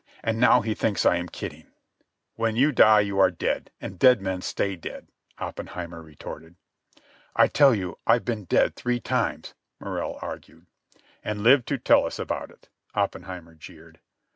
And 0.23 0.39
now 0.39 0.61
he 0.61 0.73
thinks 0.73 1.05
I 1.05 1.17
am 1.17 1.29
kidding." 1.29 1.67
"When 2.33 2.55
you 2.55 2.71
die 2.71 3.01
you 3.01 3.19
are 3.19 3.29
dead, 3.29 3.69
and 3.79 3.99
dead 3.99 4.19
men 4.19 4.41
stay 4.41 4.75
dead," 4.75 5.07
Oppenheimer 5.37 6.01
retorted. 6.01 6.55
"I 7.35 7.47
tell 7.47 7.75
you 7.75 7.99
I've 8.07 8.25
been 8.25 8.45
dead 8.45 8.75
three 8.75 8.99
times," 8.99 9.53
Morrell 9.79 10.17
argued. 10.19 10.65
"And 11.23 11.43
lived 11.43 11.67
to 11.67 11.77
tell 11.77 12.07
us 12.07 12.17
about 12.17 12.49
it," 12.49 12.67
Oppenheimer 12.95 13.53
jeered. 13.53 13.99